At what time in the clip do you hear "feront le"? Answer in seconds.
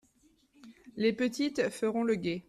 1.69-2.15